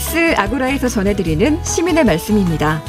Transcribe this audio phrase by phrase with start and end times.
[0.00, 2.82] 라디오라에서 전해드리는 시민의 말씀입니다.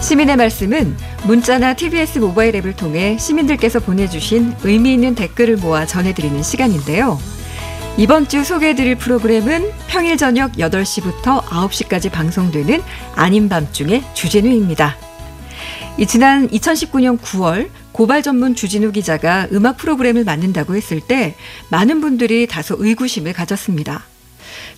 [0.00, 7.18] 시민의 말씀은 문자나 TBS 모바일 앱을 통해 시민들께서 보내주신 의미 있는 댓글을 모아 전해드리는 시간인데요.
[7.98, 12.80] 이번 주 소개해드릴 프로그램은 평일 저녁 8시부터 9시까지 방송되는
[13.14, 14.96] 아닌 밤중의 주진우입니다.
[16.08, 21.36] 지난 2019년 9월 고발 전문 주진우 기자가 음악 프로그램을 만든다고 했을 때
[21.68, 24.11] 많은 분들이 다소 의구심을 가졌습니다.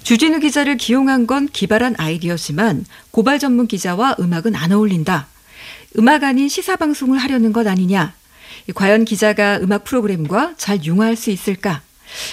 [0.02, 5.26] 주진우 기자를 기용한 건 기발한 아이디어지만 고발 전문 기자와 음악은 안 어울린다.
[5.98, 8.14] 음악 아닌 시사 방송을 하려는 것 아니냐.
[8.74, 11.82] 과연 기자가 음악 프로그램과 잘 융화할 수 있을까?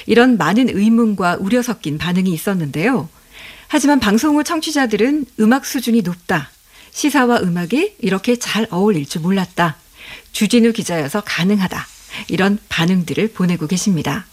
[0.05, 3.09] 이런 많은 의문과 우려 섞인 반응이 있었는데요.
[3.67, 6.49] 하지만 방송 후 청취자들은 음악 수준이 높다.
[6.91, 9.77] 시사와 음악이 이렇게 잘 어울릴 줄 몰랐다.
[10.33, 11.87] 주진우 기자여서 가능하다.
[12.27, 14.25] 이런 반응들을 보내고 계십니다.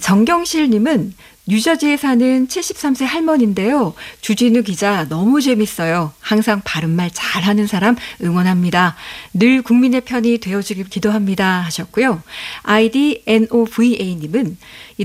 [0.00, 1.14] 정경실님은
[1.46, 3.92] 뉴저지에 사는 73세 할머니인데요.
[4.22, 6.12] 주진우 기자 너무 재밌어요.
[6.18, 8.96] 항상 바른말 잘하는 사람 응원합니다.
[9.34, 11.60] 늘 국민의 편이 되어주길 기도합니다.
[11.60, 12.22] 하셨고요.
[12.62, 14.56] 아이디 NOVA님은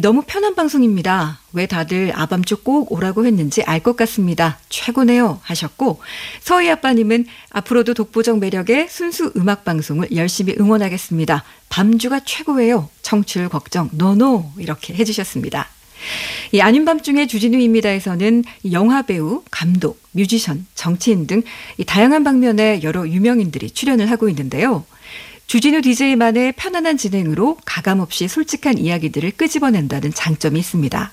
[0.02, 1.40] 너무 편한 방송입니다.
[1.52, 4.60] 왜 다들 아밤주 꼭 오라고 했는지 알 것 같습니다.
[4.70, 5.40] 최고네요.
[5.44, 6.02] 하셨고
[6.42, 11.44] 서희 아빠님은 앞으로도 독보적 매력의 순수 음악 방송을 열심히 응원하겠습니다.
[11.70, 12.90] 밤주가 최고예요.
[13.10, 15.68] 청취율 걱정 노노 이렇게 해주셨습니다.
[16.52, 21.42] 이 아닌 밤중에 주진우입니다에서는 영화 배우, 감독, 뮤지션, 정치인 등
[21.88, 24.86] 다양한 방면의 여러 유명인들이 출연을 하고 있는데요.
[25.48, 31.12] 주진우 DJ만의 편안한 진행으로 가감없이 솔직한 이야기들을 끄집어낸다는 장점이 있습니다.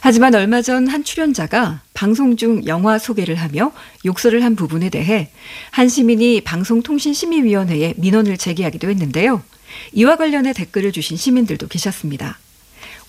[0.00, 3.72] 하지만 얼마 전 한 출연자가 방송 중 영화 소개를 하며
[4.04, 5.30] 욕설을 한 부분에 대해
[5.72, 9.42] 한 시민이 방송통신심의위원회에 민원을 제기하기도 했는데요.
[9.92, 12.38] 이와 관련해 댓글을 주신 시민들도 계셨습니다.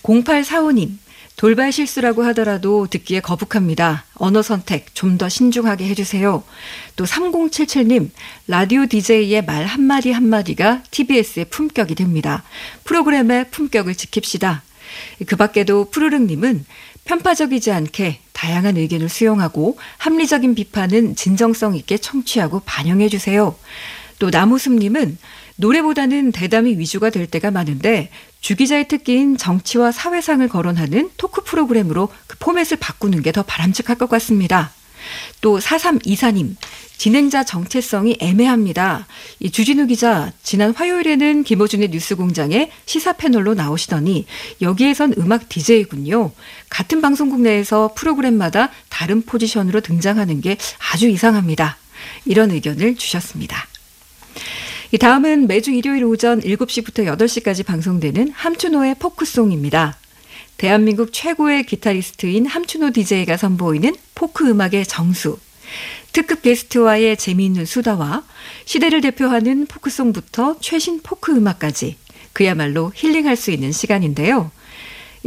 [0.03, 0.97] 0845님,
[1.35, 4.03] 돌발 실수라고 하더라도 듣기에 거북합니다.
[4.15, 6.43] 언어 선택 좀 더 신중하게 해주세요.
[6.97, 8.09] 또 3077님,
[8.47, 12.43] 라디오 DJ의 말 한마디 한마디가 TBS의 품격이 됩니다.
[12.83, 14.59] 프로그램의 품격을 지킵시다.
[15.27, 16.65] 그 밖에도 푸르릉님은
[17.05, 23.55] 편파적이지 않게 다양한 의견을 수용하고 합리적인 비판은 진정성 있게 청취하고 반영해 주세요.
[24.19, 25.17] 또 나무숲님은
[25.55, 28.09] 노래보다는 대담이 위주가 될 때가 많은데
[28.41, 34.71] 주기자의 특기인 정치와 사회상을 거론하는 토크 프로그램으로 그 포맷을 바꾸는 게 더 바람직할 것 같습니다.
[35.41, 36.55] 또 4324님,
[36.97, 39.07] 진행자 정체성이 애매합니다.
[39.39, 44.25] 이 주진우 기자, 지난 화요일에는 김호준의 뉴스 공장에 시사 패널로 나오시더니
[44.61, 46.31] 여기에선 음악 DJ군요.
[46.69, 50.57] 같은 방송국 내에서 프로그램마다 다른 포지션으로 등장하는 게
[50.91, 51.77] 아주 이상합니다.
[52.25, 53.67] 이런 의견을 주셨습니다.
[54.91, 59.95] 이 다음은 매주 일요일 오전 7시부터 8시까지 방송되는 함춘호의 포크송입니다.
[60.57, 65.37] 대한민국 최고의 기타리스트인 함춘호 DJ가 선보이는 포크 음악의 정수.
[66.11, 68.23] 특급 게스트와의 재미있는 수다와
[68.65, 71.95] 시대를 대표하는 포크송부터 최신 포크 음악까지
[72.33, 74.49] 그야말로 힐링할 수 있는 시간인데요.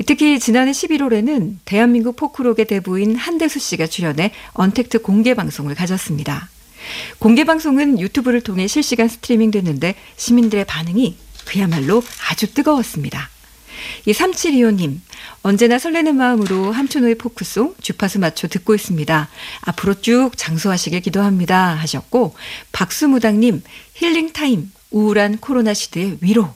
[0.07, 6.49] 특히 지난해 11월에는 대한민국 포크록의 대부인 한대수 씨가 출연해 언택트 공개 방송을 가졌습니다.
[7.19, 13.29] 공개 방송은 유튜브를 통해 실시간 스트리밍 됐는데 시민들의 반응이 그야말로 아주 뜨거웠습니다.
[14.07, 15.01] 이 3725님,
[15.43, 19.29] 언제나 설레는 마음으로 함춘호의 포크송 주파수 맞춰 듣고 있습니다.
[19.63, 21.75] 앞으로 쭉 장수하시길 기도합니다.
[21.75, 22.35] 하셨고,
[22.73, 23.63] 박수무당님,
[23.95, 26.55] 힐링타임, 우울한 코로나 시대의 위로.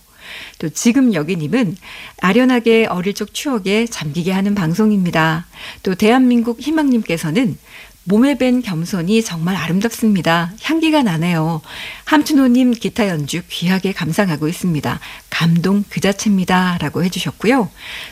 [0.59, 1.77] 또 지금 여기님은
[2.21, 5.47] 아련하게 어릴 적 추억에 잠기게 하는 방송입니다.
[5.83, 7.57] 또 대한민국 희망님께서는
[8.09, 10.53] 몸에 밴 겸손이 정말 아름답습니다.
[10.63, 11.61] 향기가 나네요.
[12.05, 15.01] 함춘호님 기타 연주 귀하게 감상하고 있습니다.
[15.29, 16.79] 감동 그 자체입니다.
[16.81, 17.69] 라고 해주셨고요.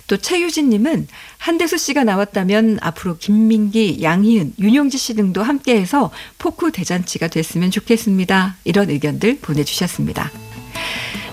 [0.08, 1.06] 또 최유진님은
[1.38, 8.56] 한대수 씨가 나왔다면 앞으로 김민기, 양희은, 윤용지 씨 등도 함께해서 포크 대잔치가 됐으면 좋겠습니다.
[8.64, 10.32] 이런 의견들 보내주셨습니다.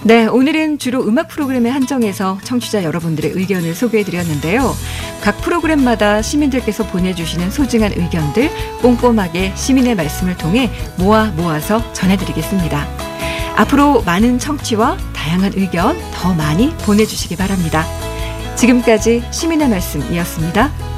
[0.03, 4.75] 네, 오늘은 주로 음악 프로그램에 한정해서 청취자 여러분들의 의견을 소개해 드렸는데요.
[5.21, 8.49] 각 프로그램마다 시민들께서 보내주시는 소중한 의견들
[8.81, 12.87] 꼼꼼하게 시민의 말씀을 통해 모아 모아서 전해드리겠습니다.
[13.55, 17.85] 앞으로 많은 청취와 다양한 의견 더 많이 보내주시기 바랍니다.
[18.55, 20.90] 지금까지 시민의 말씀이었습니다.